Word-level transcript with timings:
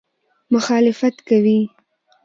مخالفت 0.53 1.15
کوي. 1.27 1.59